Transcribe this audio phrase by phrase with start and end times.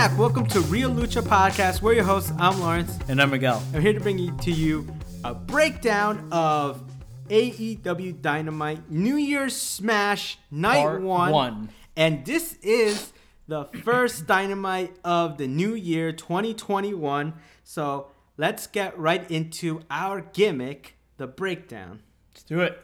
[0.00, 0.16] Back.
[0.16, 1.82] Welcome to Real Lucha Podcast.
[1.82, 2.32] We're your hosts.
[2.38, 2.98] I'm Lawrence.
[3.08, 3.62] And I'm Miguel.
[3.74, 4.86] I'm here to bring you, to you
[5.24, 6.82] a breakdown of
[7.28, 11.32] AEW Dynamite New Year's Smash Night Part one.
[11.32, 11.68] one.
[11.98, 13.12] And this is
[13.46, 17.34] the first Dynamite of the new year 2021.
[17.62, 18.06] So
[18.38, 22.00] let's get right into our gimmick, the breakdown.
[22.32, 22.80] Let's do it.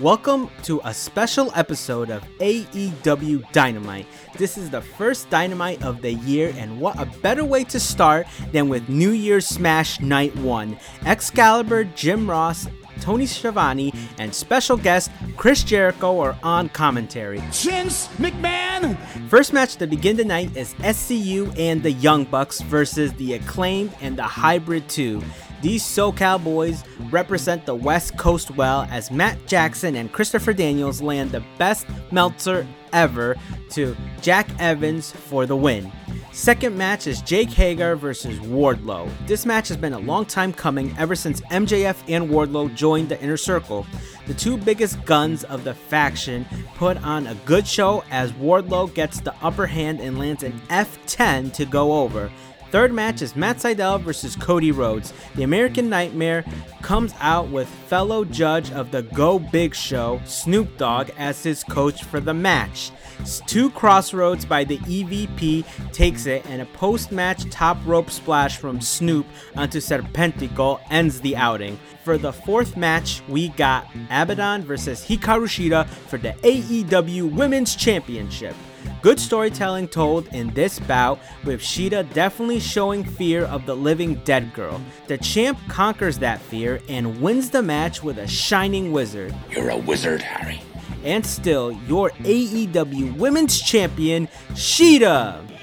[0.00, 4.08] Welcome to a special episode of AEW Dynamite.
[4.36, 8.26] This is the first Dynamite of the year, and what a better way to start
[8.50, 10.76] than with New Year's Smash Night 1.
[11.06, 12.66] Excalibur, Jim Ross,
[13.00, 17.38] Tony Schiavone, and special guest Chris Jericho are on commentary.
[17.52, 18.98] Vince McMahon!
[19.28, 23.94] First match to begin the night is SCU and the Young Bucks versus the Acclaimed
[24.00, 25.22] and the Hybrid 2.
[25.64, 31.30] These SoCal boys represent the West Coast well as Matt Jackson and Christopher Daniels land
[31.30, 33.34] the best Meltzer ever
[33.70, 35.90] to Jack Evans for the win.
[36.32, 39.10] Second match is Jake Hager versus Wardlow.
[39.26, 43.18] This match has been a long time coming ever since MJF and Wardlow joined the
[43.22, 43.86] Inner Circle.
[44.26, 49.20] The two biggest guns of the faction put on a good show as Wardlow gets
[49.20, 52.30] the upper hand and lands an F10 to go over.
[52.74, 55.12] Third match is Matt Sydal versus Cody Rhodes.
[55.36, 56.44] The American Nightmare
[56.82, 62.02] comes out with fellow judge of the Go Big Show, Snoop Dogg, as his coach
[62.02, 62.90] for the match.
[63.46, 68.80] Two crossroads by the EVP takes it, and a post match top rope splash from
[68.80, 71.78] Snoop onto Serpentico ends the outing.
[72.04, 78.54] For the fourth match, we got Abaddon versus Hikaru Shida for the AEW Women's Championship.
[79.00, 84.52] Good storytelling told in this bout, with Shida definitely showing fear of the living dead
[84.52, 84.82] girl.
[85.06, 89.34] The champ conquers that fear and wins the match with a shining wizard.
[89.50, 90.60] You're a wizard, Harry.
[91.04, 95.53] And still, your AEW Women's Champion, Shida!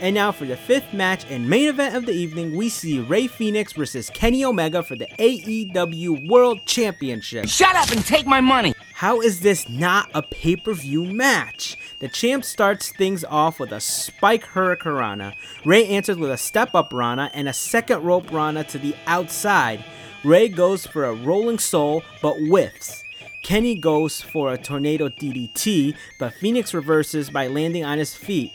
[0.00, 3.26] And now for the fifth match and main event of the evening, we see Rey
[3.26, 7.48] Fenix versus Kenny Omega for the AEW World Championship.
[7.48, 8.74] Shut up and take my money!
[8.94, 11.76] How is this not a pay per view match?
[11.98, 15.34] The champ starts things off with a spike hurricanrana.
[15.64, 19.84] Rey answers with a step up Rana and a second rope Rana to the outside.
[20.22, 23.02] Rey goes for a rolling soul but whiffs.
[23.42, 28.52] Kenny goes for a tornado DDT, but Fenix reverses by landing on his feet.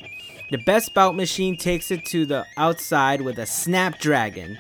[0.54, 4.60] The best bout machine takes it to the outside with a snapdragon.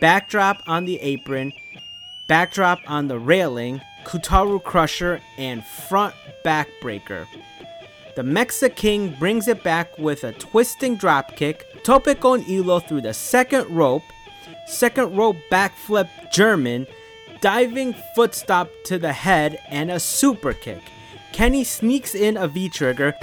[0.00, 1.52] Backdrop on the apron,
[2.26, 7.28] backdrop on the railing, Kotaro Krusher, and front backbreaker.
[8.16, 13.14] The Mexa King brings it back with a twisting dropkick, tope con hilo through the
[13.14, 14.02] second rope,
[14.66, 16.84] second rope backflip German,
[17.40, 20.82] diving foot stop to the head, and a super kick.
[21.30, 23.14] Kenny sneaks in a V trigger,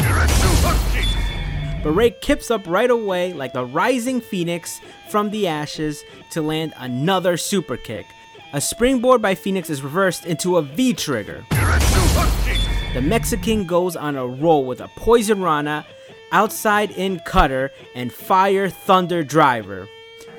[1.86, 6.74] but Rey kips up right away like the rising phoenix from the ashes to land
[6.78, 8.08] another super kick.
[8.54, 11.46] A springboard by Fenix is reversed into a V trigger.
[11.52, 15.86] The Mexican goes on a roll with a poison rana,
[16.32, 19.88] outside in cutter, and fire thunder driver.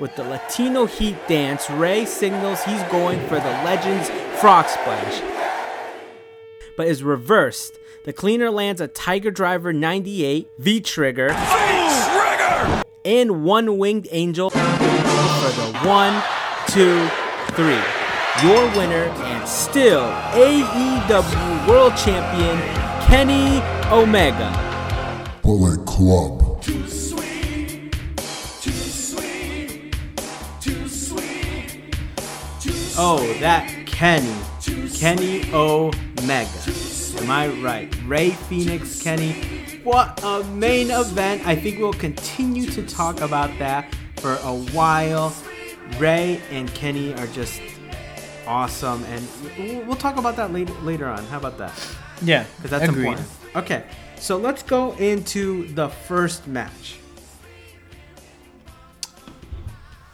[0.01, 4.09] With the Latino heat dance, Rey signals he's going for the Legends
[4.41, 5.21] frog splash,
[6.75, 7.79] but is reversed.
[8.07, 11.31] The cleaner lands a Tiger Driver 98 V trigger
[13.03, 16.23] and one winged angel for the one,
[16.69, 17.05] two,
[17.51, 17.81] three.
[18.47, 22.57] Your winner and still AEW World Champion
[23.09, 24.53] Kenny Omega.
[25.43, 26.63] Bullet Club.
[32.97, 34.33] Oh, that Kenny.
[34.93, 36.76] Kenny Omega.
[37.27, 37.93] Am I right?
[38.05, 39.33] Rey Fenix Kenny.
[39.83, 41.45] What a main event.
[41.45, 45.35] I think we'll continue to talk about that for a while.
[45.99, 47.59] Rey and Kenny are just
[48.47, 49.27] awesome, and
[49.57, 51.25] we'll- we'll talk about that later, later on.
[51.25, 51.73] How about that?
[52.21, 53.07] Yeah, Because that's agreed.
[53.07, 53.27] important.
[53.57, 53.83] Okay,
[54.17, 56.95] so let's go into the first match.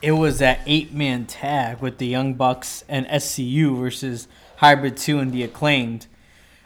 [0.02, 5.20] It was that eight man tag with the Young Bucks and SCU versus Hybrid 2
[5.20, 6.08] and the Acclaimed.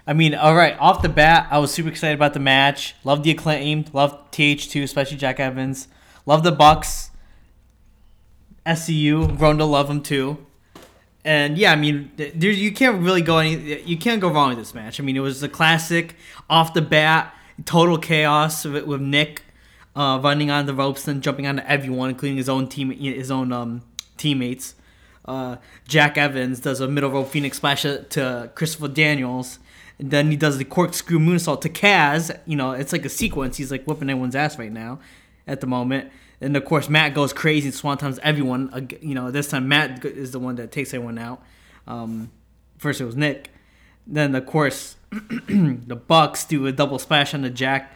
[0.07, 2.95] I mean, all right, off the bat, I was super excited about the match.
[3.03, 3.93] Love the Acclaimed.
[3.93, 5.89] Love TH2, especially Jack Evans.
[6.25, 7.11] Love the Bucks.
[8.65, 10.45] SCU, grown to love them too.
[11.25, 14.57] And yeah, I mean, there you can't really go any, you can't go wrong with
[14.57, 14.97] this match.
[14.99, 16.15] I mean, it was a classic
[16.49, 17.33] off the bat,
[17.65, 19.43] total chaos with, with Nick
[19.93, 23.51] uh, running on the ropes and jumping onto everyone, including his own team, his own
[23.51, 23.81] um,
[24.15, 24.75] teammates.
[25.25, 29.59] Uh, Jack Evans does a middle rope Phoenix splash to Christopher Daniels.
[29.99, 32.37] And then he does the corkscrew moonsault to Kaz.
[32.45, 33.57] You know, it's like a sequence.
[33.57, 34.99] He's like whipping everyone's ass right now
[35.47, 36.11] at the moment.
[36.39, 38.89] And of course, Matt goes crazy and swantoms everyone.
[39.01, 41.41] You know, this time Matt is the one that takes everyone out.
[41.87, 42.31] Um,
[42.77, 43.49] first it was Nick.
[44.05, 47.91] Then of course, the Bucks do a double splash on the Jack,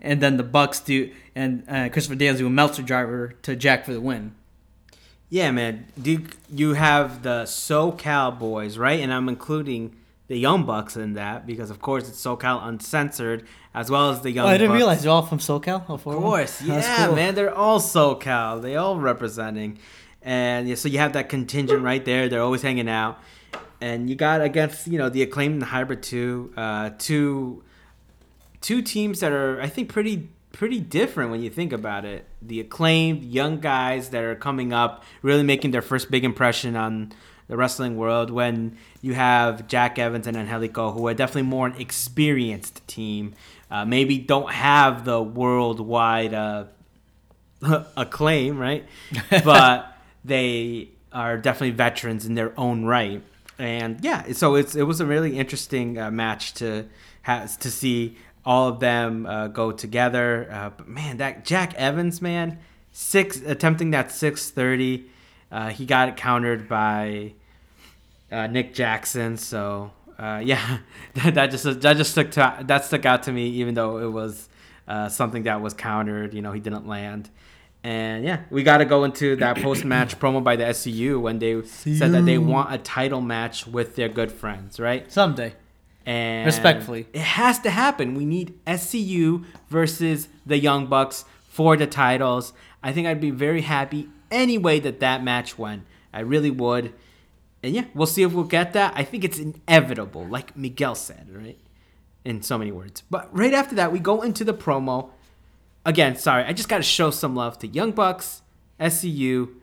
[0.00, 3.84] and then the Bucks do and uh, Christopher Daniels do a Meltzer driver to Jack
[3.84, 4.34] for the win.
[5.30, 5.86] Yeah, man.
[6.00, 9.00] Do you, you have the SoCal boys, right?
[9.00, 9.96] And I'm including
[10.32, 13.44] the Young Bucks in that because, of course, it's SoCal uncensored
[13.74, 14.46] as well as the Young.
[14.46, 14.76] Oh, I didn't Bucks.
[14.78, 15.82] realize they're all from SoCal.
[15.90, 17.34] Of Of course, yeah, man.
[17.34, 18.62] They're all SoCal.
[18.62, 19.78] They all representing,
[20.22, 22.30] and yeah, so you have that contingent right there.
[22.30, 23.20] They're always hanging out,
[23.78, 27.62] and you got against you know the acclaimed and the hybrid two, uh, two,
[28.62, 32.26] two teams that are I think pretty pretty different when you think about it.
[32.40, 37.12] The acclaimed young guys that are coming up, really making their first big impression on
[37.48, 38.30] the wrestling world.
[38.30, 43.34] When you have Jack Evans and Angelico, who are definitely more an experienced team,
[43.70, 46.64] uh, maybe don't have the worldwide uh,
[47.96, 48.86] acclaim, right?
[49.44, 53.22] but they are definitely veterans in their own right.
[53.58, 56.86] And yeah, so it's it was a really interesting uh, match to
[57.22, 60.48] has to see all of them uh, go together.
[60.50, 62.58] Uh, but man, that Jack Evans, man,
[62.92, 65.06] six attempting that six thirty,
[65.50, 67.34] uh, he got it countered by
[68.32, 69.36] uh, Nick Jackson.
[69.36, 70.78] So uh, yeah,
[71.14, 74.10] that, that just that just stuck to that stuck out to me, even though it
[74.10, 74.48] was
[74.88, 76.34] uh, something that was countered.
[76.34, 77.30] You know, he didn't land.
[77.84, 81.40] And yeah, we got to go into that post match promo by the SCU when
[81.40, 85.10] they said that they want a title match with their good friends, right?
[85.10, 85.54] Someday.
[86.06, 87.06] And Respectfully.
[87.12, 88.14] it has to happen.
[88.14, 92.52] We need SCU versus the Young Bucks for the titles.
[92.82, 95.82] I think I'd be very happy any way that that match went.
[96.12, 96.92] I really would.
[97.62, 98.92] And yeah, we'll see if we'll get that.
[98.96, 101.58] I think it's inevitable, like Miguel said, right?
[102.24, 103.02] In so many words.
[103.08, 105.10] But right after that, we go into the promo.
[105.84, 108.42] Again, sorry, I just got to show some love to Young Bucks,
[108.80, 109.54] SCU,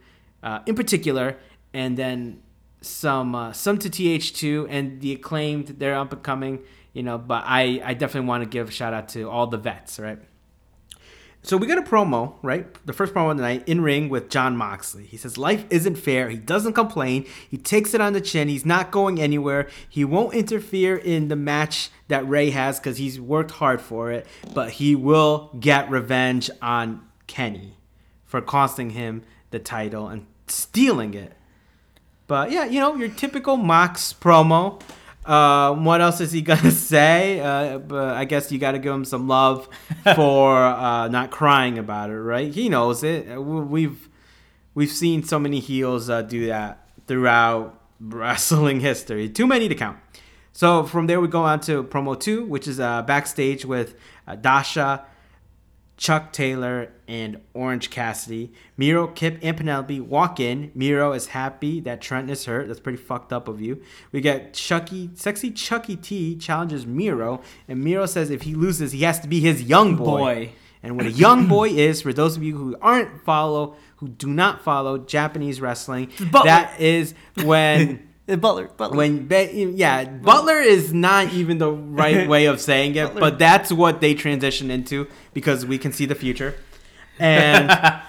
[0.44, 1.38] uh, in particular,
[1.74, 2.42] and then
[2.82, 5.68] some uh, some to TH2 and the acclaimed.
[5.80, 6.60] They're up and coming,
[6.94, 7.18] you know.
[7.18, 10.20] But I I definitely want to give a shout out to all the vets, right?
[11.42, 12.68] So we got a promo, right?
[12.86, 15.06] The first promo of the night in ring with Jon Moxley.
[15.06, 16.30] He says life isn't fair.
[16.30, 17.26] He doesn't complain.
[17.50, 18.50] He takes it on the chin.
[18.50, 19.70] He's not going anywhere.
[19.88, 24.28] He won't interfere in the match that Rey has because he's worked hard for it.
[24.54, 27.78] But he will get revenge on Kenny
[28.26, 31.34] for costing him the title and stealing it.
[32.28, 34.82] But yeah, you know your typical Mox promo.
[35.30, 37.40] Uh, what else is he gonna say?
[37.40, 39.70] Uh, but I guess you got to give him some love
[40.16, 42.52] for uh, not crying about it, right?
[42.52, 43.30] He knows it.
[43.32, 44.10] Uh, we- We've
[44.74, 49.30] we've seen so many heels uh, do that throughout wrestling history.
[49.30, 49.98] Too many to count.
[50.54, 53.96] So from there we go on to promo two, which is uh, backstage with
[54.28, 55.06] uh, Dasha,
[56.00, 58.54] Chuck Taylor, and Orange Cassidy.
[58.78, 60.72] Miro, Kip, and Penelope walk in.
[60.74, 62.70] Miro is happy that Trent is hurt.
[62.70, 63.82] That's pretty fucked up of you.
[64.14, 69.02] We get Chucky, sexy Chucky T challenges Miro, and Miro says if he loses, he
[69.02, 70.06] has to be his young boy.
[70.06, 70.52] Boy.
[70.82, 74.28] And what a young boy is, for those of you who aren't follow, who do
[74.28, 76.46] not follow Japanese wrestling, Butler.
[76.46, 77.14] that is
[77.44, 78.06] when.
[78.30, 78.68] Uh, Butler.
[78.78, 78.98] Butler.
[78.98, 79.28] When
[79.76, 83.20] yeah, Butler is not even the right way of saying it, Butler.
[83.22, 86.56] but that's what they transition into because we can see the future.
[87.18, 88.02] And uh,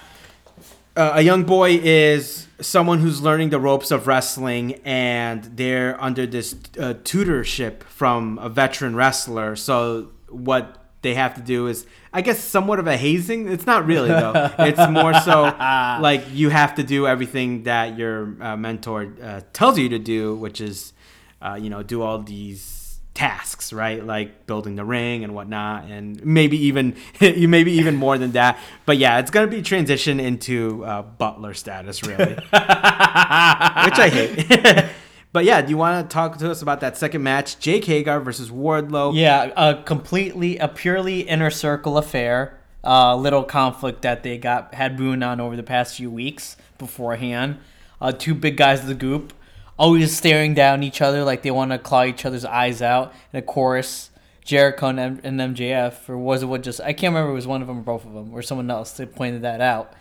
[0.95, 6.55] a young boy is someone who's learning the ropes of wrestling, and they're under this
[6.79, 9.55] uh, tutorship from a veteran wrestler.
[9.55, 13.47] So what they have to do is, I guess, somewhat of a hazing.
[13.49, 14.51] It's not really though.
[14.59, 15.43] it's more so
[16.01, 20.35] like you have to do everything that your uh, mentor uh, tells you to do,
[20.35, 20.93] which is,
[21.41, 22.81] uh, you know, do all these
[23.13, 24.05] tasks, right?
[24.05, 28.59] Like building the ring and whatnot, and maybe even you maybe even more than that.
[28.85, 34.90] But yeah, it's gonna be transition into uh, butler status, really, which I hate.
[35.33, 38.19] But yeah, do you want to talk to us about that second match, Jake Hager
[38.19, 39.15] versus Wardlow?
[39.15, 42.57] Yeah, a completely, a purely inner circle affair.
[42.83, 47.59] Uh, little conflict that they got had brewing on over the past few weeks beforehand.
[48.01, 49.33] Uh, two big guys of the group,
[49.77, 53.13] always staring down each other like they want to claw each other's eyes out.
[53.31, 54.09] And of course,
[54.43, 57.31] Jericho and, M- and MJF, or was it what just I can't remember.
[57.31, 59.61] It was one of them or both of them, or someone else that pointed that
[59.61, 59.93] out,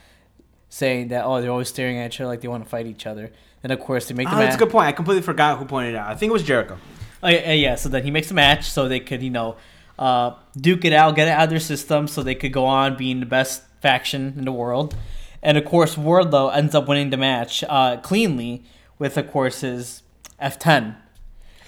[0.71, 3.07] saying that oh they're always staring at each other like they want to fight each
[3.07, 3.31] other.
[3.63, 4.87] And of course they make the Oh, that's a good point.
[4.89, 6.09] I completely forgot who pointed it out.
[6.09, 6.79] I think it was Jericho.
[7.23, 9.57] Oh, yeah, yeah, so then he makes a match so they could, you know,
[9.99, 12.97] uh, duke it out, get it out of their system so they could go on
[12.97, 14.97] being the best faction in the world.
[15.43, 18.63] And of course, Wardlow ends up winning the match uh, cleanly
[18.99, 20.03] with, of course, his
[20.41, 20.97] F10.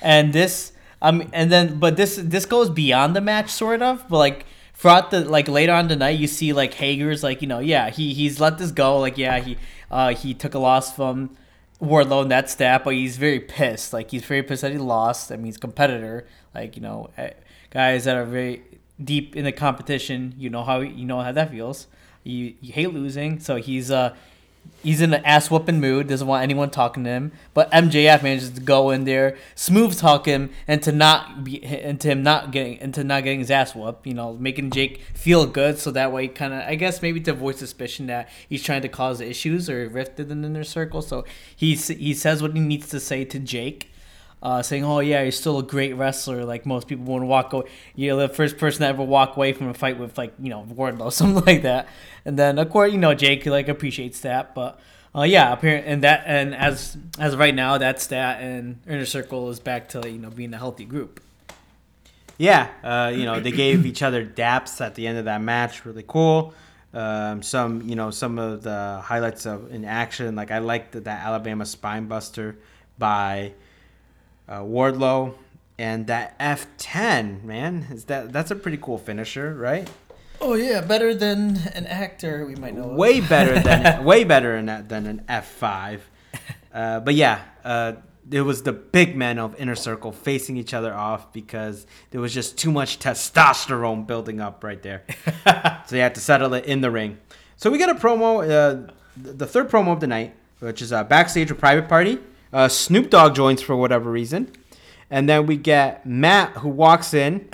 [0.00, 0.72] And this
[1.02, 4.08] Um, and then but this this goes beyond the match, sort of.
[4.08, 7.58] But like throughout the like later on tonight, you see like Hager's like you know
[7.58, 9.58] yeah he he's let this go like yeah he
[9.90, 11.36] uh he took a loss from
[11.82, 13.92] Wardlow in that stat, but he's very pissed.
[13.92, 15.32] Like he's very pissed that he lost.
[15.32, 16.26] I mean, he's competitor.
[16.54, 17.30] Like you know, eh,
[17.70, 18.62] guys that are very
[19.02, 21.88] deep in the competition, you know how you know how that feels.
[22.22, 24.14] You you hate losing, so he's uh
[24.82, 26.08] he's in an ass whooping mood.
[26.08, 27.32] Doesn't want anyone talking to him.
[27.54, 32.00] But MJF manages to go in there, smooth talk him, and to not be and
[32.00, 34.06] to him not getting into not getting his ass whooped.
[34.06, 37.30] You know, making Jake feel good, so that way, kind of I guess maybe to
[37.32, 41.02] avoid suspicion that he's trying to cause issues or rift in the inner circle.
[41.02, 43.88] So he he says what he needs to say to Jake.
[44.42, 46.44] Uh, saying, "Oh yeah, you're still a great wrestler.
[46.44, 47.70] Like most people wouldn't walk away.
[47.94, 50.66] You're the first person to ever walk away from a fight with like you know
[50.68, 51.88] Wardlow, something like that."
[52.24, 54.80] And then of course you know Jake like appreciates that, but
[55.14, 58.80] uh, yeah, apparent and that and as as of right now, that's that stat and
[58.86, 61.20] inner circle is back to you know being a healthy group.
[62.38, 65.84] Yeah, uh, you know they gave each other daps at the end of that match.
[65.84, 66.54] Really cool.
[66.94, 70.34] Um, some you know some of the highlights of in action.
[70.34, 72.56] Like I liked that, that Alabama spine buster
[72.98, 73.52] by
[74.48, 75.34] uh, Wardlow
[75.78, 79.88] and that F10 man is that that's a pretty cool finisher, right?
[80.40, 82.90] Oh yeah, better than an actor we might know.
[82.90, 82.96] of.
[82.96, 86.00] Way better than way better than that than an F5.
[86.72, 87.92] Uh, but yeah, uh,
[88.30, 92.32] it was the big men of Inner Circle facing each other off because there was
[92.32, 95.02] just too much testosterone building up right there.
[95.44, 97.18] so they had to settle it in the ring.
[97.56, 101.04] So we got a promo, uh, the third promo of the night, which is a
[101.04, 102.18] backstage with Private Party.
[102.52, 104.50] Uh, Snoop Dogg joins for whatever reason.
[105.10, 107.48] And then we get Matt who walks in.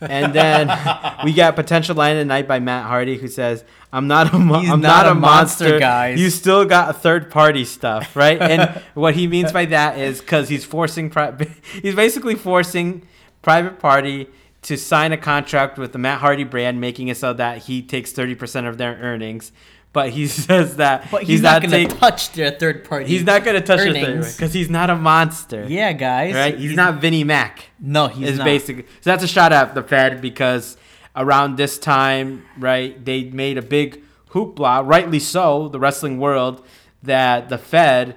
[0.00, 0.68] And then
[1.24, 4.38] we got potential line of the night by Matt Hardy who says, "I'm not a
[4.38, 8.40] mo- I'm not not, a monster, monster, guys." You still got third party stuff, right?"
[8.40, 11.34] And what he means by that is because he's forcing, pri-
[11.82, 13.08] he's basically forcing
[13.42, 14.28] Private Party
[14.62, 18.12] to sign a contract with the Matt Hardy brand, making it so that he takes
[18.12, 19.50] thirty percent of their earnings.
[19.92, 23.06] But he says that But he's, not, gonna take- touch their third party.
[23.06, 24.36] He's not gonna touch it earnings.
[24.36, 25.64] because he's not a monster.
[25.68, 26.34] Yeah, guys.
[26.34, 26.56] right.
[26.58, 27.70] He's, not Vinnie Mac.
[27.80, 28.44] No, he's is not.
[28.44, 30.76] basically so that's a shot at the Fed because
[31.16, 36.64] around this time, right, they made a big hoopla, rightly so, the wrestling world,
[37.02, 38.14] that the Fed,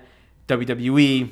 [0.47, 1.29] WWE,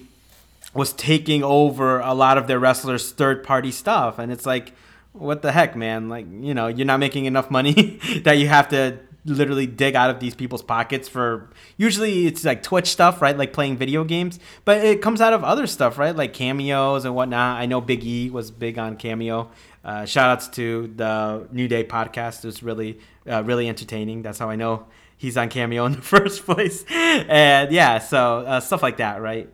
[0.73, 4.73] was taking over a lot of their wrestlers' third party stuff, and it's like,
[5.13, 6.07] what the heck, man?
[6.09, 10.09] Like, you know, you're not making enough money that you have to literally dig out
[10.09, 13.37] of these people's pockets for usually it's like twitch stuff right?
[13.37, 14.39] Like playing video games.
[14.65, 16.15] But it comes out of other stuff right?
[16.15, 17.59] Like cameos and whatnot.
[17.59, 19.49] I know big e was big on cameo.
[19.83, 22.39] Uh, shout outs to the new day podcast.
[22.39, 22.99] It was really
[23.29, 24.21] uh, really entertaining.
[24.21, 26.85] That's how i know he's on cameo in the first place.
[26.89, 29.49] And yeah so uh, stuff like that right?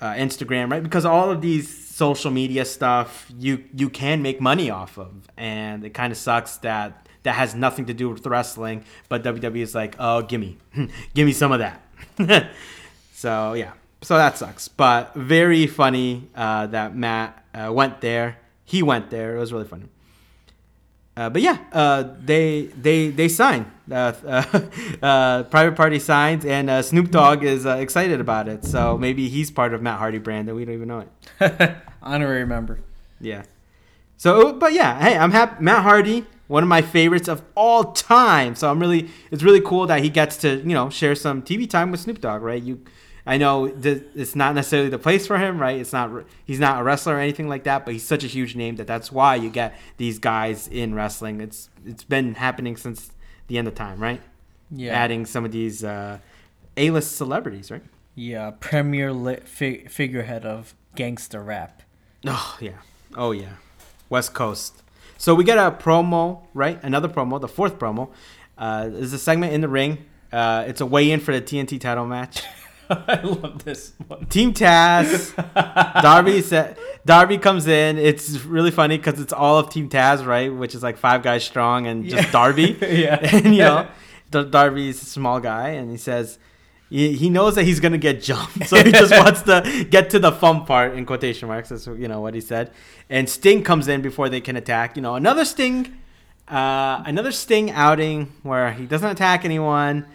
[0.00, 0.82] Uh, Instagram, right?
[0.82, 5.84] Because all of these social media stuff you you can make money off of, and
[5.84, 8.84] it kind of sucks that that has nothing to do with wrestling.
[9.08, 10.58] But WWE is like, oh, gimme,
[11.14, 11.82] gimme some of that.
[13.14, 14.68] so yeah, so that sucks.
[14.68, 18.38] But very funny uh, that Matt uh, went there.
[18.64, 19.36] He went there.
[19.36, 19.86] It was really funny.
[21.14, 23.70] Uh, but yeah, uh, they they they sign.
[23.90, 24.60] Uh, uh,
[25.02, 28.64] uh, Private Party signs, and uh, Snoop Dogg is uh, excited about it.
[28.64, 31.04] So maybe he's part of Matt Hardy brand, and we don't even know
[31.40, 31.76] it.
[32.02, 32.80] Honorary member.
[33.20, 33.42] Yeah.
[34.16, 35.62] So, but yeah, hey, I'm happy.
[35.62, 38.54] Matt Hardy, one of my favorites of all time.
[38.54, 41.68] So I'm really, it's really cool that he gets to, you know, share some TV
[41.68, 42.62] time with Snoop Dogg, right?
[42.62, 42.84] You,
[43.24, 45.80] I know th- it's not necessarily the place for him, right?
[45.80, 46.10] It's not,
[46.44, 48.86] he's not a wrestler or anything like that, but he's such a huge name that
[48.86, 51.40] that's why you get these guys in wrestling.
[51.40, 53.12] It's, it's been happening since
[53.46, 54.20] the end of time, right?
[54.70, 54.92] Yeah.
[54.92, 56.18] Adding some of these uh,
[56.76, 57.82] A-list celebrities, right?
[58.14, 61.80] Yeah, premier lit fi- figurehead of gangster rap.
[62.26, 62.82] Oh yeah.
[63.16, 63.54] Oh yeah.
[64.10, 64.81] West Coast.
[65.22, 66.82] So we get a promo, right?
[66.82, 68.10] Another promo, the fourth promo.
[68.58, 69.98] Uh, is a segment in the ring.
[70.32, 72.42] Uh, it's a weigh-in for the TNT title match.
[72.90, 74.26] I love this one.
[74.26, 75.32] Team Taz,
[76.02, 76.76] Darby said
[77.06, 77.98] Darby comes in.
[77.98, 80.52] It's really funny because it's all of Team Taz, right?
[80.52, 82.30] Which is like five guys strong and just Yeah.
[82.32, 82.76] Darby.
[82.82, 83.20] Yeah.
[83.22, 83.86] and you know,
[84.32, 86.40] Darby's a small guy, and he says
[86.92, 90.30] he, knows that he's gonna get jumped, so he just wants to get to the
[90.30, 91.70] fun part in quotation marks.
[91.70, 92.70] That's you know what he said.
[93.08, 94.96] And Sting comes in before they can attack.
[94.96, 95.98] You know, another Sting,
[96.48, 100.06] uh, another Sting outing where he doesn't attack anyone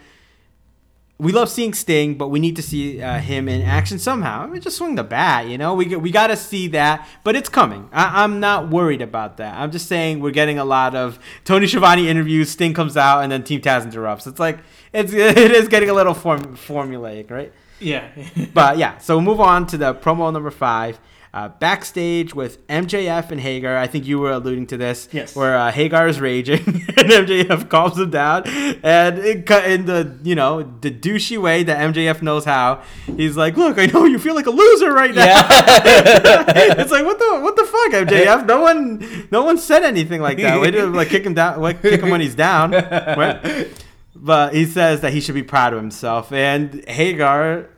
[1.20, 4.42] we love seeing Sting, but we need to see uh, him in action somehow.
[4.42, 5.74] I mean, just swing the bat, you know.
[5.74, 7.88] We we got to see that, but it's coming.
[7.92, 9.56] I, I'm not worried about that.
[9.58, 12.50] I'm just saying we're getting a lot of Tony Schiavone interviews.
[12.50, 14.28] Sting comes out, and then Team Taz interrupts.
[14.28, 14.60] It's like
[14.92, 17.52] it's it is getting a little form, formulaic, right?
[17.80, 18.08] Yeah.
[18.54, 21.00] But yeah, so we'll move on to the promo number five.
[21.34, 23.76] Uh, backstage with MJF and Hager.
[23.76, 25.08] I think you were alluding to this.
[25.12, 25.36] Yes.
[25.36, 28.44] Where uh, Hager is raging and MJF calms him down,
[28.82, 32.82] and it cut in the you know the douchey way that MJF knows how.
[33.04, 37.18] He's like, "Look, I know you feel like a loser right now." it's like what
[37.18, 38.46] the what the fuck, MJF?
[38.46, 40.58] No one no one said anything like that.
[40.60, 42.72] Way to like kick him down, like kick him when he's down.
[43.18, 43.68] Right?
[44.14, 47.70] But he says that he should be proud of himself, and Hager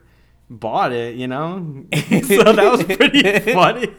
[0.51, 1.85] bought it, you know.
[1.95, 3.95] so that was pretty funny.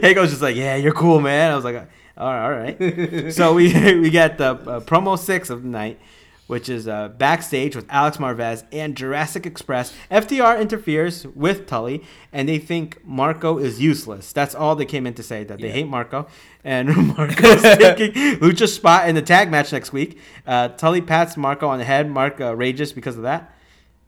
[0.00, 3.52] Hager's just like, "Yeah, you're cool, man." I was like, "All right, all right." so
[3.52, 5.98] we we get the uh, promo six of the night,
[6.46, 9.92] which is uh, backstage with Alex Marvez and Jurassic Express.
[10.10, 14.32] FTR interferes with Tully, and they think Marko is useless.
[14.32, 16.28] That's all they came in to say that they hate Marko,
[16.62, 20.18] and Marko's taking Lucha's spot in the tag match next week.
[20.46, 22.08] Uh, Tully pats Marko on the head.
[22.08, 23.52] Mark uh, rages because of that.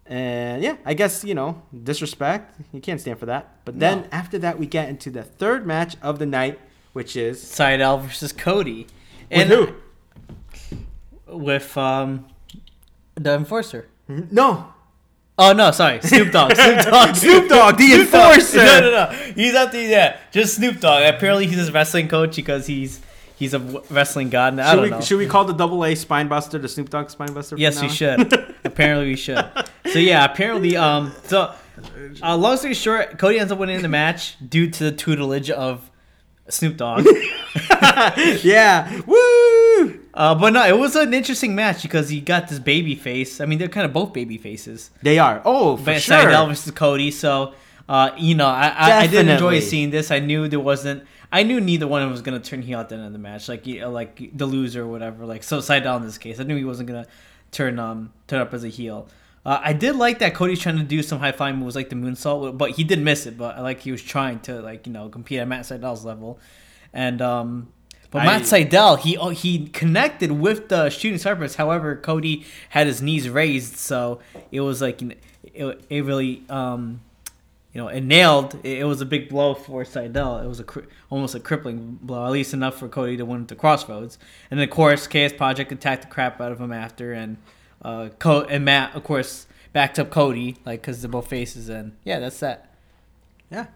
[0.08, 2.58] And yeah, I guess, you know, disrespect.
[2.72, 3.64] You can't stand for that.
[3.66, 4.06] But then No.
[4.12, 6.58] after that, we get into the third match of the night,
[6.94, 7.42] which is.
[7.44, 8.86] Sydal versus Cody.
[9.30, 9.74] With who?
[11.26, 12.26] With um,
[13.14, 13.88] the enforcer.
[14.08, 14.72] No.
[15.40, 16.54] Oh no, sorry, Snoop Dogg.
[16.56, 17.14] Snoop Dogg.
[17.14, 18.32] Snoop Dogg, the Snoop Dogg.
[18.32, 18.56] enforcer.
[18.64, 19.06] No, no, no.
[19.34, 21.14] He's up to yeah, just Snoop Dogg.
[21.14, 23.00] Apparently, he's his wrestling coach because he's
[23.36, 23.58] he's a
[23.90, 24.54] wrestling god.
[24.54, 24.70] Now.
[24.70, 25.00] Should don't we, know.
[25.00, 27.50] should we call the double A spine buster the Snoop Dogg spine buster?
[27.50, 28.32] from Yes, we should.
[28.64, 29.44] apparently, we should.
[29.92, 31.52] So yeah, apparently, um, so
[32.22, 35.90] uh, long story short, Cody ends up winning the match due to the tutelage of
[36.48, 37.06] Snoop Dogg.
[38.42, 39.00] Yeah.
[39.06, 40.00] Woo!
[40.14, 43.40] uh, but no, it was an interesting match because he got this baby face.
[43.40, 44.90] I mean, they're kind of both baby faces.
[45.02, 45.42] They are.
[45.44, 46.16] Oh, for But sure.
[46.16, 47.10] Sydal versus Cody.
[47.10, 47.54] So,
[47.88, 50.10] uh, you know, I, I, I did enjoy seeing this.
[50.10, 51.04] I knew there wasn't.
[51.32, 53.18] I knew neither one of them was gonna turn heel at the end of the
[53.18, 55.26] match, like you know, like the loser or whatever.
[55.26, 57.06] Like so, Sydal in this case, I knew he wasn't gonna
[57.50, 59.08] turn um turn up as a heel.
[59.48, 61.96] Uh, I did like that Cody's trying to do some high flying moves like the
[61.96, 63.38] moonsault, but he did miss it.
[63.38, 66.38] But I like he was trying to like you know compete at Matt Sydal's level,
[66.92, 67.72] and um.
[68.10, 71.54] But I- Matt Sydal, he oh, he connected with the shooting star press.
[71.54, 74.20] However, Cody had his knees raised, so
[74.52, 77.00] it was like it, it really um,
[77.72, 78.54] you know it nailed.
[78.62, 80.44] It, it was a big blow for Sydal.
[80.44, 80.66] It was a
[81.08, 84.18] almost a crippling blow, at least enough for Cody to win at the Crossroads.
[84.50, 87.38] And then, of course, Chaos Project attacked the crap out of him after, and
[87.82, 91.68] uh, Co- and Matt, of course, backed up Cody like because they're both faces.
[91.68, 92.74] And yeah, that's that.
[93.50, 93.66] Yeah.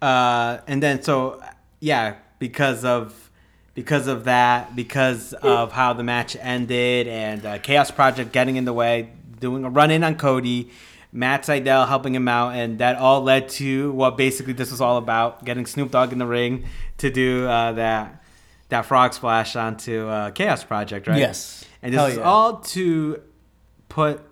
[0.00, 1.42] Uh, and then so
[1.80, 3.30] yeah, because of
[3.74, 8.64] because of that, because of how the match ended, and uh, Chaos Project getting in
[8.64, 10.70] the way, doing a run in on Cody,
[11.12, 14.96] Matt Sydal helping him out, and that all led to what basically this was all
[14.96, 16.66] about: getting Snoop Dogg in the ring
[16.98, 18.22] to do uh, that
[18.68, 21.18] that frog splash onto uh, Chaos Project, right?
[21.18, 21.64] Yes.
[21.82, 22.22] And this Hell is yeah.
[22.22, 23.22] all to
[23.90, 24.22] put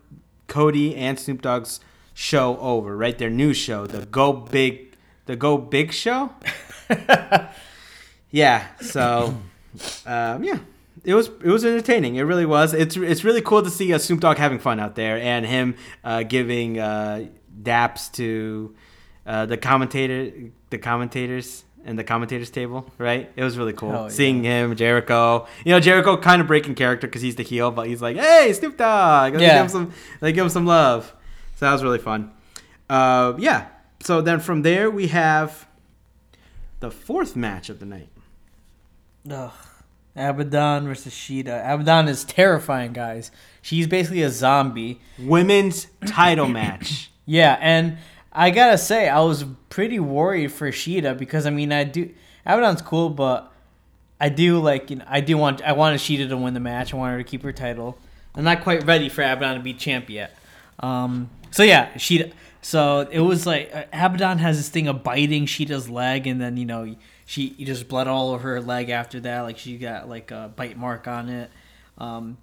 [0.47, 1.81] Cody and Snoop Dogg's
[2.15, 3.19] show over, right?
[3.19, 6.31] Their new show, the Go Big, the Go Big Show.
[8.31, 8.67] yeah.
[8.81, 9.37] So,
[10.07, 10.61] um, yeah,
[11.05, 12.17] it was it was entertaining.
[12.17, 12.73] It really was.
[12.73, 15.77] It's it's really cool to see uh, Snoop Dogg having fun out there and him
[16.03, 17.27] uh, giving uh,
[17.63, 18.75] daps to
[19.27, 20.33] uh, the commentator,
[20.71, 21.65] the commentators.
[21.85, 23.31] And the commentators table, right?
[23.35, 24.09] It was really cool yeah.
[24.09, 25.47] seeing him, Jericho.
[25.65, 28.53] You know, Jericho kind of breaking character because he's the heel, but he's like, "Hey,
[28.53, 29.55] Snoop Dogg!" They Yeah.
[29.55, 31.15] give him some, they give him some love.
[31.57, 32.31] So that was really fun.
[32.91, 33.69] Uh, yeah.
[34.01, 35.67] So then from there we have
[36.81, 38.09] the fourth match of the night.
[39.31, 39.51] Ugh.
[40.17, 41.61] Abaddon versus Shida.
[41.65, 43.31] Abaddon is terrifying, guys.
[43.63, 45.01] She's basically a zombie.
[45.19, 47.11] Women's title match.
[47.31, 47.99] Yeah, and
[48.39, 52.15] I gotta say, I was pretty worried for Shida because I mean, I do
[52.47, 53.53] Abaddon's cool, but
[54.21, 56.95] I do like you know, I do want I wanted Shida to win the match.
[56.95, 57.99] I want her to keep her title.
[58.37, 60.39] I'm not quite ready for Abaddon to be champ yet.
[60.79, 62.33] Um, so yeah, Shida.
[62.63, 66.57] So it was like uh, Abaddon has this thing of biting Shida's leg, and then
[66.57, 66.95] you know
[67.27, 69.41] she you just bled all over her leg after that.
[69.41, 71.51] Like she got like a bite mark on it.
[71.99, 72.39] Um,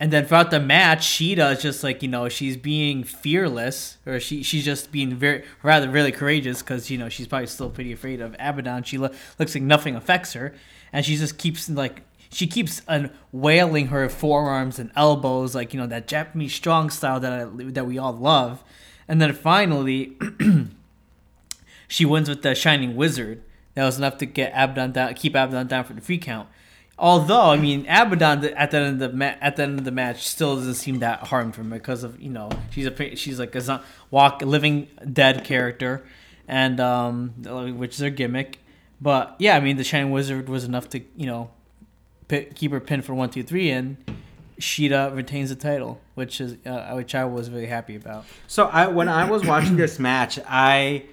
[0.00, 4.20] and then throughout the match, Shida is just like you know she's being fearless, or
[4.20, 7.92] she she's just being very rather really courageous because you know she's probably still pretty
[7.92, 8.84] afraid of Abaddon.
[8.84, 10.54] She lo- looks like nothing affects her,
[10.92, 15.80] and she just keeps like she keeps un- wailing her forearms and elbows like you
[15.80, 18.62] know that Japanese strong style that I, that we all love,
[19.08, 20.16] and then finally
[21.88, 23.42] she wins with the Shining Wizard.
[23.74, 26.48] That was enough to get Abaddon down, keep Abaddon down for the free count.
[26.98, 29.92] Although, I mean, Abaddon at the end of the ma- at the end of the
[29.92, 33.54] match still doesn't seem that harmed from because of you know she's a she's like
[33.54, 36.04] a walk living dead character,
[36.48, 37.30] and um
[37.78, 38.58] which is her gimmick.
[39.00, 41.50] But yeah, I mean, the Shining Wizard was enough to you know
[42.26, 43.96] pi keep her pinned for one, two, three, and
[44.60, 48.24] Shida retains the title, which is uh, which I was very happy about.
[48.48, 51.04] So I when I was watching this match, I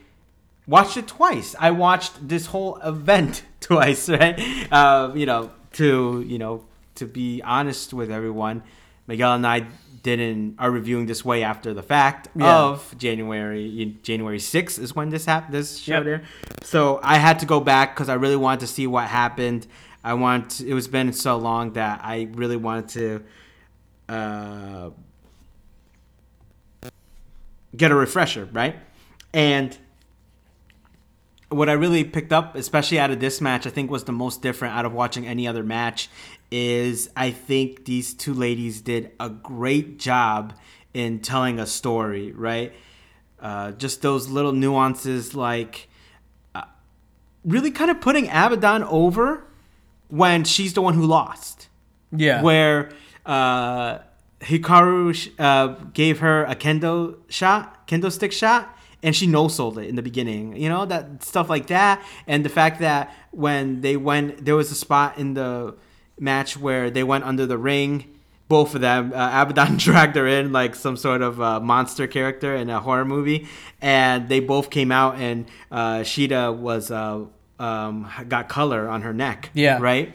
[0.65, 1.55] watched it twice.
[1.59, 4.39] I watched this whole event twice, right?
[4.71, 6.63] Uh, you know, to you know,
[6.95, 8.63] to be honest with everyone,
[9.07, 9.67] Miguel and I
[10.03, 12.57] didn't are reviewing this way after the fact Yeah.
[12.59, 13.97] of January.
[14.03, 15.53] January sixth is when this happened.
[15.53, 16.03] This show Yep.
[16.03, 16.21] there.
[16.63, 19.65] So I had to go back because I really wanted to see what happened.
[20.03, 20.61] I want.
[20.61, 23.23] It was been so long that I really wanted to.
[24.13, 24.89] Uh,
[27.75, 28.75] get a refresher, right?
[29.33, 29.77] And
[31.55, 34.41] what I really picked up, especially out of this match, I think was the most
[34.41, 36.09] different out of watching any other match,
[36.51, 40.53] is I think these two ladies did a great job
[40.93, 42.73] in telling a story, right?
[43.39, 45.87] Uh, just those little nuances, like
[46.53, 46.63] uh,
[47.43, 49.43] really kind of putting Abaddon over
[50.07, 51.67] when she's the one who lost
[52.15, 52.41] Yeah.
[52.41, 52.91] where
[53.25, 53.99] uh,
[54.41, 58.74] Hikaru sh- uh, gave her a kendo shot, kendo stick shot,
[59.05, 60.57] and she no sold it in the beginning.
[60.57, 64.71] You know that stuff like that, and the fact that when they went, there was
[64.71, 65.75] a spot in the
[66.19, 68.11] match where they went under the ring.
[68.47, 72.55] Both of them, uh, Abaddon dragged her in like some sort of uh, monster character
[72.55, 73.47] in a horror movie,
[73.79, 77.25] and they both came out, and uh, Shida was uh,
[77.59, 79.51] um, got color on her neck.
[79.53, 79.77] Yeah.
[79.79, 80.13] right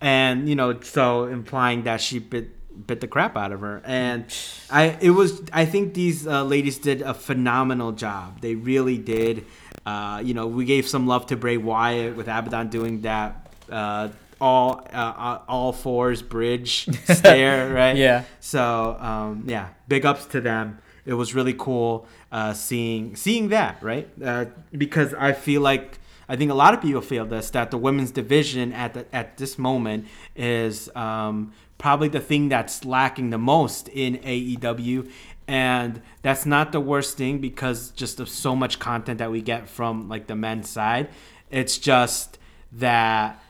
[0.00, 2.50] and you know so implying that she bit
[2.86, 3.82] bit the crap out of her.
[3.84, 4.24] And
[4.70, 8.40] i it was i think these uh, ladies did a phenomenal job.
[8.40, 9.44] They really did.
[9.84, 14.08] Uh, you know we gave some love to bray wyatt with abaddon doing that uh,
[14.40, 17.96] all uh, uh, all fours bridge stare right?
[17.96, 18.24] Yeah.
[18.40, 20.78] so um, yeah big ups to them.
[21.04, 24.08] It was really cool uh, seeing seeing that right?
[24.24, 27.76] Uh, because i feel like I think a lot of people feel this that the
[27.78, 31.52] women's division at the, at this moment is um,
[31.82, 35.10] probably the thing that's lacking the most in AEW,
[35.48, 39.68] and that's not the worst thing because just of so much content that we get
[39.68, 41.08] from like the men's side.
[41.50, 42.38] It's just
[42.70, 43.42] that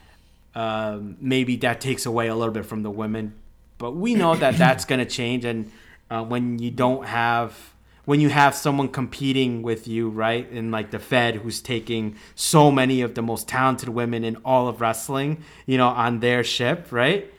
[0.54, 3.34] um, maybe that takes away a little bit from the women,
[3.76, 5.70] but we know that that's going to change, and
[6.10, 7.74] uh, when you don't have
[8.06, 12.70] when you have someone competing with you, right, in like the Fed, who's taking so
[12.70, 16.90] many of the most talented women in all of wrestling, you know, on their ship,
[16.90, 17.30] right?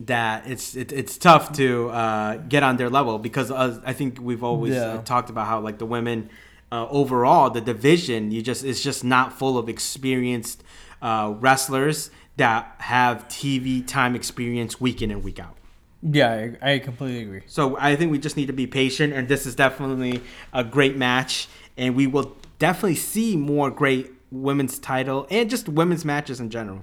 [0.00, 4.18] That it's it, it's tough to uh, get on their level because uh, I think
[4.20, 6.28] we've always uh, talked about how like the women
[6.70, 10.62] uh, overall the division you just it's just not full of experienced
[11.00, 15.56] uh, wrestlers that have TV time experience week in and week out.
[16.02, 17.42] yeah, I, I completely agree.
[17.46, 20.20] So I think we just need to be patient, and this is definitely
[20.52, 26.04] a great match, and we will definitely see more great women's title and just women's
[26.04, 26.80] matches in general.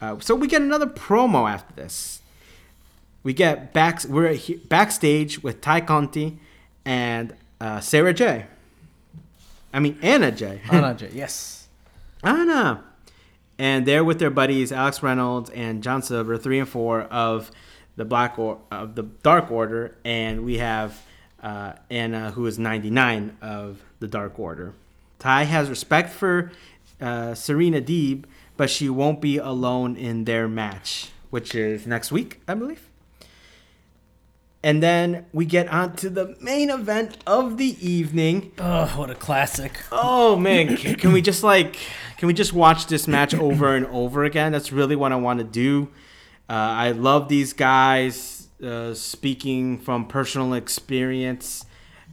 [0.00, 2.20] Uh, so we get another promo after this.
[3.22, 4.04] We get back.
[4.04, 6.38] We're he- backstage with Ty Conti
[6.84, 8.46] and uh, Sarah J.
[9.72, 10.60] I mean Anna Jay.
[10.70, 11.68] Anna Jay, yes.
[12.22, 12.82] Anna.
[13.58, 17.50] And they're with their buddies Alex Reynolds and John Silver, three and four of
[17.96, 20.98] the Black or- of the Dark Order, and we have
[21.42, 24.72] uh, Anna, who is ninety nine of the Dark Order.
[25.18, 26.50] Ty has respect for
[27.02, 28.24] uh, Serena Deeb,
[28.60, 32.90] but she won't be alone in their match, which is next week, I believe.
[34.62, 38.52] And then we get on to the main event of the evening.
[38.58, 39.82] Oh, what a classic.
[39.90, 41.78] Oh man, can, we just like
[42.18, 44.52] can we just watch this match over and over again?
[44.52, 45.88] That's really what I want to do.
[46.46, 48.48] Uh, I love these guys.
[48.62, 51.64] Uh, speaking from personal experience,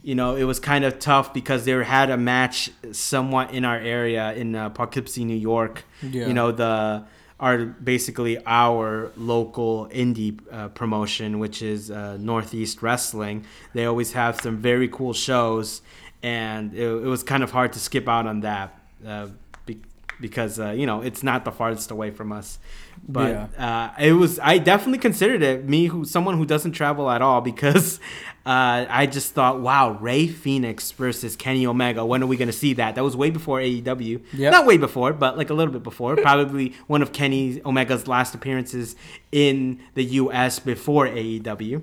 [0.08, 3.76] you know, it was kind of tough because they had a match somewhat in our
[3.76, 5.84] area in uh, Poughkeepsie, New York.
[6.02, 6.28] Yeah.
[6.28, 7.04] You know, the
[7.38, 13.44] are basically our local indie uh, promotion, which is uh, Northeast Wrestling.
[13.74, 15.82] They always have some very cool shows,
[16.22, 19.28] and it, it was kind of hard to skip out on that uh,
[19.66, 19.82] be,
[20.22, 22.58] because uh, you know it's not the farthest away from us.
[23.06, 24.40] But uh, it was.
[24.40, 28.00] I definitely considered it me, who someone who doesn't travel at all, because
[28.48, 32.02] uh, I just thought, wow, Rey Fenix versus Kenny Omega.
[32.02, 32.94] When are we going to see that?
[32.94, 34.24] That was way before AEW.
[34.32, 34.52] Yep.
[34.52, 36.16] Not way before, but like a little bit before.
[36.22, 38.96] Probably one of Kenny Omega's last appearances
[39.32, 40.60] in the U.S.
[40.60, 41.82] before AEW.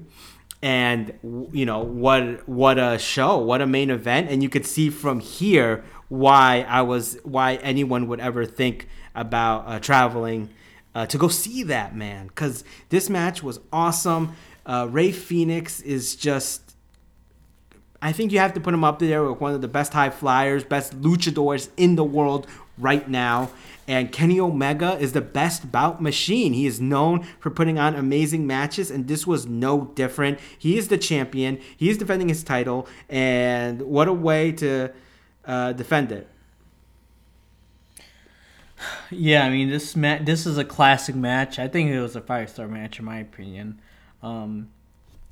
[0.64, 1.14] And
[1.54, 2.50] you know what?
[2.50, 3.38] What a show!
[3.38, 4.32] What a main event!
[4.32, 9.68] And you could see from here why I was why anyone would ever think about
[9.68, 10.50] uh, traveling
[10.96, 14.36] uh, to go see that man because this match was awesome.
[14.66, 16.66] Uh, Rey Fenix is just
[18.06, 20.12] I think you have to put him up there with one of the best high
[20.12, 22.46] flyers, best luchadors in the world
[22.78, 23.50] right now.
[23.88, 26.54] And Kenny Omega is the best bout machine.
[26.54, 30.40] He is known for putting on amazing matches, and this was no different.
[30.58, 31.60] He is the champion.
[31.76, 34.92] He is defending his title, and what a way to
[35.46, 36.28] uh, defend it.
[39.10, 41.58] Yeah, I mean this ma- this is a classic match.
[41.58, 43.80] I think it was a five star match in my opinion.
[44.26, 44.70] Um,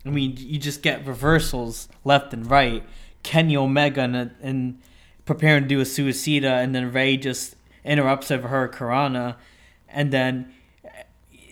[0.05, 2.83] I mean, you just get reversals left and right.
[3.23, 4.79] Kenny Omega and, and
[5.25, 9.35] preparing to do a suicida, and then Rey just interrupts of her Karana,
[9.89, 10.53] and then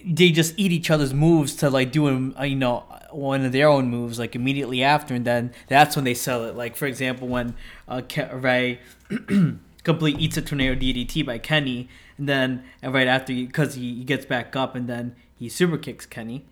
[0.06, 3.90] they just eat each other's moves to like doing you know one of their own
[3.90, 6.56] moves like immediately after, and then that's when they sell it.
[6.56, 7.56] Like for example, when
[7.88, 8.80] uh, Ke- Rey
[9.84, 14.04] complete eats a tornado DDT by Kenny, and then and right after because he, he
[14.04, 16.46] gets back up, and then he super kicks Kenny,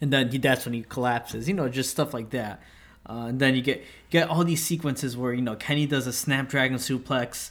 [0.00, 1.48] and then he, that's when he collapses.
[1.48, 2.62] You know, just stuff like that.
[3.08, 6.12] Uh, and then you get get all these sequences where you know Kenny does a
[6.12, 7.50] snapdragon suplex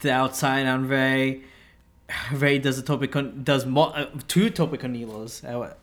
[0.00, 1.42] to the outside on Rey.
[2.32, 5.74] Rey does a tope con- does mo- uh, two tope con hilos, uh,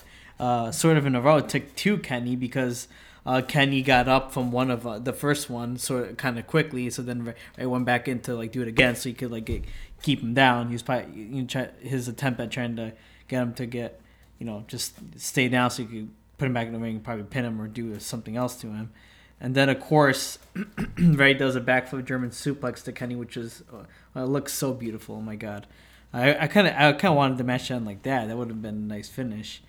[0.41, 1.37] uh, sort of in a row.
[1.37, 2.87] It took two Kenny because
[3.25, 6.45] uh, Kenny got up from one of uh, the first one sort of kind of
[6.45, 6.89] quickly.
[6.91, 9.31] So then Rey, Rey went back in to like do it again, so he could
[9.31, 9.63] like get,
[10.03, 10.67] keep him down.
[10.67, 12.93] He was probably you know, try, his attempt at trying to
[13.27, 13.99] get him to get
[14.39, 17.03] you know just stay down so you could put him back in the ring, and
[17.03, 18.91] probably pin him or do something else to him.
[19.39, 20.39] And then of course,
[20.97, 25.15] Rey does a backflip German suplex to Kenny, which is uh, it looks so beautiful.
[25.15, 25.67] Oh my god,
[26.13, 28.27] I kind of I kind of wanted the match to end like that.
[28.27, 29.61] That would have been a nice finish.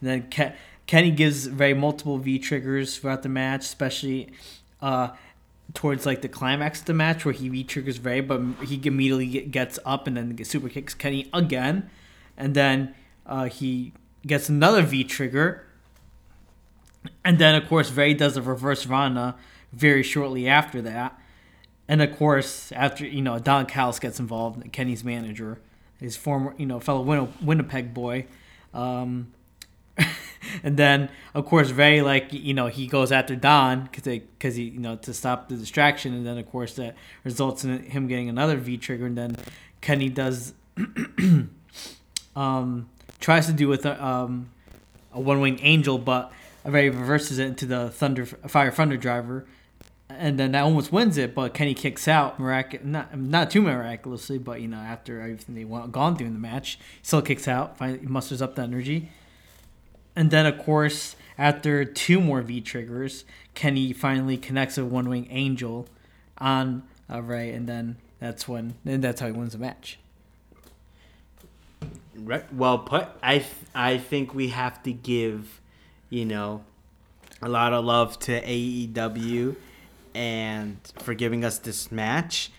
[0.00, 0.56] And then Ke-
[0.86, 4.32] Kenny gives Rey multiple V triggers throughout the match, especially
[4.80, 5.10] uh,
[5.74, 9.42] towards like the climax of the match where he V triggers Rey, but he immediately
[9.42, 11.90] gets up and then super kicks Kenny again,
[12.36, 12.94] and then
[13.26, 13.92] uh, he
[14.26, 15.64] gets another V trigger.
[17.24, 19.36] And then, of course, Rey does a reverse Rana
[19.72, 21.18] very shortly after that.
[21.90, 25.58] And of course, after you know, Don Callis gets involved, Kenny's manager,
[25.98, 28.26] his former you know fellow Win- Winnipeg boy,
[28.72, 29.32] um,
[30.62, 34.78] and then of course Rey like you know he goes after Don because he you
[34.78, 38.56] know to stop the distraction, and then of course that results in him getting another
[38.56, 39.36] V trigger, and then
[39.80, 40.54] Kenny does
[42.36, 42.88] um,
[43.20, 44.50] tries to do with a, um,
[45.12, 46.32] a one wing angel, but
[46.64, 49.46] Rey reverses it into the Thunder Fire Thunder Driver,
[50.08, 51.34] and then that almost wins it.
[51.34, 55.64] But Kenny kicks out, mirac- not not too miraculously, but you know after everything they
[55.64, 59.10] went, gone through in the match, still kicks out, finally musters up the energy,
[60.16, 65.26] and then of course after two more V triggers, Kenny finally connects a One Wing
[65.30, 65.88] Angel
[66.38, 69.98] on uh, Rey, and then that's when and that's how he wins the match.
[72.16, 72.52] Right.
[72.52, 73.08] Well put.
[73.22, 75.60] I th- I think we have to give,
[76.08, 76.64] you know,
[77.40, 79.56] a lot of love to AEW,
[80.14, 82.50] and for giving us this match.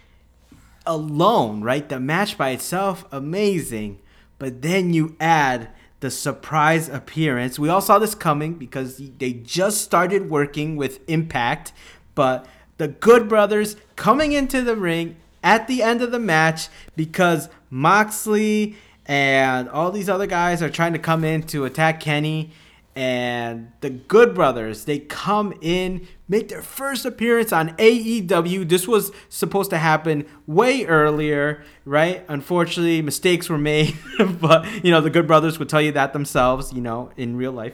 [0.86, 1.88] Alone, right?
[1.88, 4.00] The match by itself, amazing,
[4.40, 7.60] but then you add the surprise appearance.
[7.60, 11.72] We all saw this coming because they just started working with Impact,
[12.16, 17.50] but the Good Brothers coming into the ring at the end of the match because
[17.70, 18.76] Moxley
[19.12, 22.52] and all these other guys are trying to come in to attack Kenny.
[22.96, 28.70] And the Good Brothers, they come in, make their first appearance on AEW.
[28.70, 32.24] This was supposed to happen way earlier, right?
[32.30, 33.98] Unfortunately, mistakes were made,
[34.40, 37.52] but you know, the Good Brothers would tell you that themselves, you know, in real
[37.52, 37.74] life.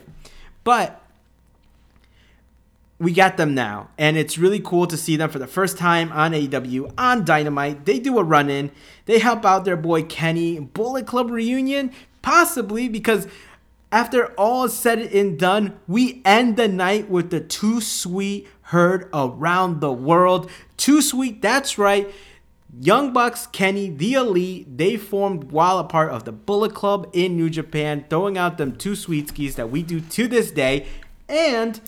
[0.63, 0.99] But
[2.99, 6.11] we got them now, and it's really cool to see them for the first time
[6.11, 7.85] on AEW on Dynamite.
[7.85, 8.71] They do a run in,
[9.05, 10.59] they help out their boy Kenny.
[10.59, 13.27] Bullet Club reunion, possibly because
[13.91, 19.09] after all is said and done, we end the night with the Too Sweet heard
[19.13, 20.49] around the world.
[20.75, 22.11] Too Sweet, that's right.
[22.79, 27.35] Young Bucks, Kenny, the Elite, they formed while a part of the Bullet Club in
[27.37, 30.85] New Japan, throwing out them two sweet skis that we do to this day.
[31.29, 31.79] And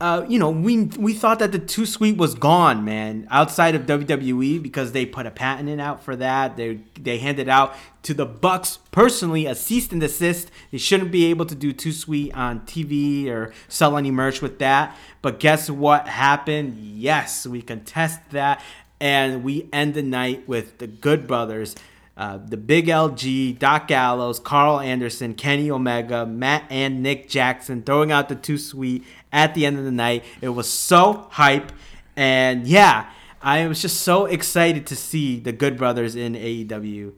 [0.00, 3.82] uh, you know, we we thought that the Too Sweet was gone, man, outside of
[3.82, 6.56] WWE because they put a patent in out for that.
[6.56, 10.52] They they handed out to the Bucks personally a cease and desist.
[10.70, 14.60] They shouldn't be able to do Too Sweet on TV or sell any merch with
[14.60, 14.96] that.
[15.20, 16.78] But guess what happened?
[16.78, 18.62] Yes, we contest that,
[19.00, 21.74] and we end the night with the Good Brothers.
[22.18, 28.10] Uh, the Big LG, Doc Gallows, Karl Anderson, Kenny Omega, Matt and Nick Jackson throwing
[28.10, 30.24] out the two Sweet at the end of the night.
[30.40, 31.70] It was so hype.
[32.16, 33.08] And yeah,
[33.40, 37.12] I was just so excited to see the Good Brothers in AEW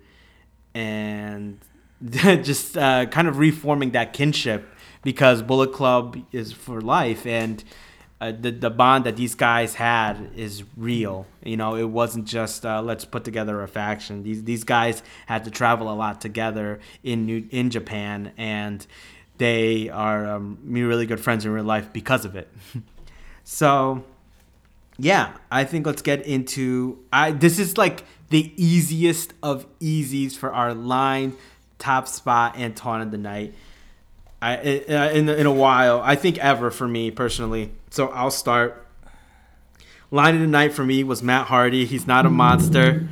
[0.75, 1.59] and
[2.05, 4.69] just uh, kind of reforming that kinship
[5.03, 7.27] because Bullet Club is for life.
[7.27, 7.65] And
[8.21, 11.27] uh, the, the bond that these guys had is real.
[11.43, 14.23] You know, it wasn't just uh, let's put together a faction.
[14.23, 18.87] These these guys had to travel a lot together in New, in Japan, and
[19.39, 22.49] they are um, really good friends in real life because of it.
[23.45, 24.05] so,
[24.99, 26.99] yeah, I think let's get into.
[27.11, 31.37] I this is like the easiest of easies for our line
[31.79, 33.55] top spot and taunt of the night.
[34.43, 36.03] I in in a while.
[36.05, 37.73] I think ever for me personally.
[37.91, 38.87] So I'll start.
[40.11, 41.85] Line of the night for me was Matt Hardy.
[41.85, 43.09] He's not a monster.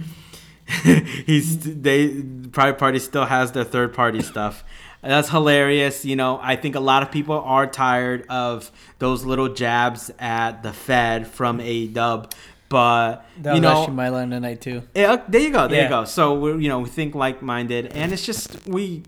[1.27, 4.65] He's they Private Party still has their third party stuff.
[5.03, 6.05] That's hilarious.
[6.05, 10.63] You know, I think a lot of people are tired of those little jabs at
[10.63, 12.33] the Fed from a dub,
[12.69, 14.83] but That you was know, my line of the night too.
[14.95, 15.69] yeah, uh, there you go.
[15.69, 16.05] There you go.
[16.05, 19.05] So we you know we think like minded, and it's just we.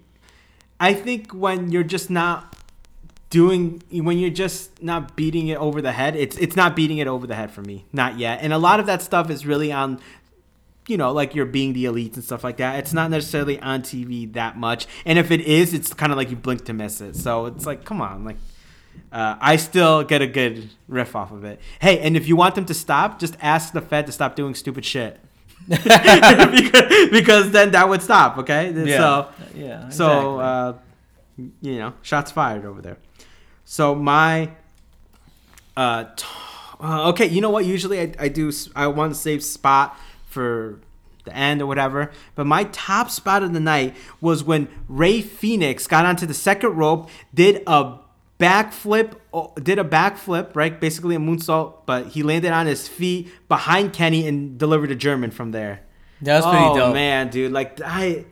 [0.78, 2.56] I think when you're just not
[3.30, 7.06] doing when you're just not beating it over the head, it's it's not beating it
[7.06, 8.40] over the head for me, not yet.
[8.42, 10.00] And a lot of that stuff is really on.
[10.88, 12.80] You know, like you're being the elites and stuff like that.
[12.80, 16.30] It's not necessarily on TV that much, and if it is, it's kind of like
[16.30, 17.14] you blink to miss it.
[17.14, 18.38] So it's like, come on, like
[19.12, 21.60] uh, I still get a good riff off of it.
[21.80, 24.54] Hey, and if you want them to stop, just ask the Fed to stop doing
[24.54, 25.20] stupid shit.
[25.68, 28.38] because, because then that would stop.
[28.38, 29.88] Okay, so yeah.
[29.90, 30.78] so uh,
[31.60, 32.96] you know, shots fired over there.
[33.70, 34.50] So my
[35.76, 36.26] uh, t-
[36.80, 37.64] uh, okay, you know what?
[37.64, 40.80] Usually I, I do I want to save spot for
[41.22, 42.10] the end or whatever.
[42.34, 46.70] But my top spot of the night was when Rey Fenix got onto the second
[46.70, 48.00] rope, did a
[48.40, 49.14] backflip,
[49.62, 50.80] did a backflip, right?
[50.80, 55.30] Basically a moonsault, but he landed on his feet behind Kenny and delivered a German
[55.30, 55.82] from there.
[56.22, 56.94] That was pretty oh, dope.
[56.94, 57.52] man, dude!
[57.52, 58.24] Like I,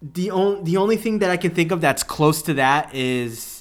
[0.00, 3.51] the only the only thing that I can think of that's close to that is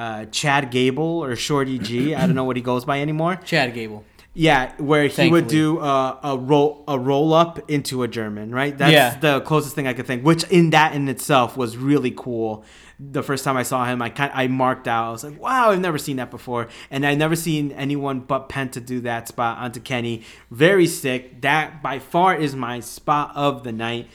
[0.00, 2.14] uh, Chad Gable or Shorty G.
[2.14, 3.36] I don't know what he goes by anymore.
[3.44, 4.04] Chad Gable.
[4.32, 8.76] Yeah, where he would do uh, a roll a roll up into a German, right?
[8.78, 9.18] That's Yeah.
[9.18, 10.24] the closest thing I could think.
[10.24, 12.64] Which in that in itself was really cool.
[13.00, 15.08] The first time I saw him, I kind I marked out.
[15.08, 18.48] I was like, "Wow, I've never seen that before," and I've never seen anyone but
[18.48, 20.22] Penta do that spot onto Kenny.
[20.50, 21.40] Very sick.
[21.40, 24.06] That by far is my spot of the night.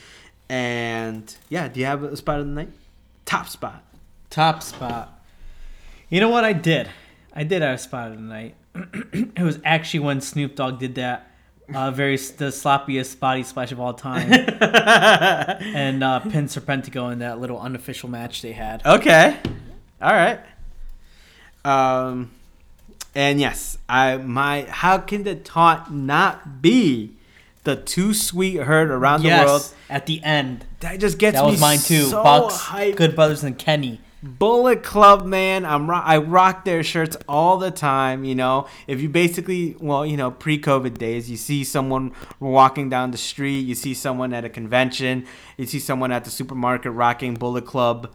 [0.49, 2.69] And yeah, do you have a spot of the night?
[3.25, 3.83] Top spot.
[4.29, 5.14] Top spot.
[6.09, 6.89] You know what I did?
[7.33, 8.55] I did have a spot of the night.
[8.75, 11.31] it was actually when Snoop Dogg did that
[11.73, 17.39] uh, very the sloppiest body splash of all time, and uh, pinned Serpentico in that
[17.39, 18.85] little unofficial match they had.
[18.85, 19.37] Okay.
[20.01, 20.39] All right.
[21.63, 22.31] Um,
[23.15, 27.13] and yes, I my how can the taunt not be
[27.63, 29.73] the too sweet heard around the world?
[29.89, 30.65] at the end.
[30.81, 32.05] That just gets That me was mine too.
[32.05, 32.95] So Bucks, hyped.
[32.95, 34.01] Good Brothers, and Kenny.
[34.25, 35.65] Bullet Club, man.
[35.65, 38.25] I'm ro- I rock their shirts all the time.
[38.25, 43.11] You know, if you basically, well, you know, pre-COVID days, you see someone walking down
[43.11, 45.25] the street, you see someone at a convention,
[45.57, 48.13] you see someone at the supermarket rocking Bullet Club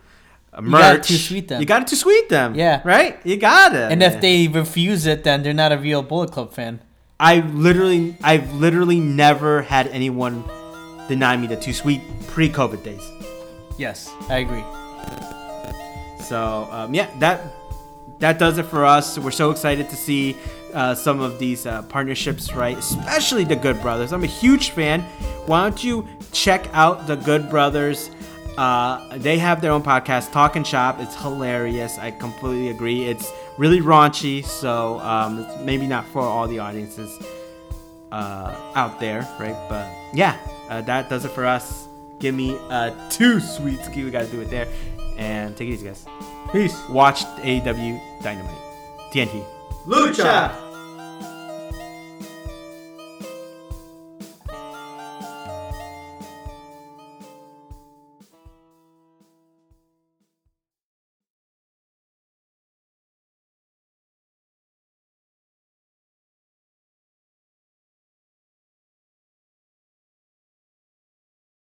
[0.53, 0.73] uh, merch.
[0.73, 1.61] You gotta too sweet them.
[1.61, 2.55] You got to sweet them.
[2.57, 2.83] Yeah.
[2.85, 3.25] right.
[3.25, 3.87] You gotta.
[3.87, 6.81] And if they refuse it, then they're not a real Bullet Club fan.
[7.21, 10.43] I literally, I've literally never had anyone
[11.07, 13.09] deny me the too sweet pre-COVID days.
[13.79, 14.65] Yes, I agree.
[16.21, 17.41] So um, yeah, that
[18.21, 19.19] that does it for us.
[19.19, 20.37] We're so excited to see
[20.75, 22.77] uh, some of these uh, partnerships, right?
[22.77, 24.13] Especially the Good Brothers.
[24.13, 25.03] I'm a huge fan.
[25.47, 28.11] Why don't you check out the Good Brothers?
[28.59, 30.97] Uh, they have their own podcast, Talk'n Shop.
[31.01, 31.99] It's hilarious.
[31.99, 33.05] I completely agree.
[33.05, 37.19] It's really raunchy, so um, maybe not for all the audiences
[38.13, 39.57] uh, out there, right?
[39.69, 40.37] But yeah,
[40.69, 41.89] uh, that does it for us.
[42.19, 44.05] Give me a too sweet ski.
[44.05, 44.69] We got to do it there.
[45.21, 46.07] And take it easy, guys.
[46.51, 46.89] Peace.
[46.89, 48.57] Watch AEW Dynamite.
[49.13, 49.45] TNT.
[49.87, 50.70] Lucha!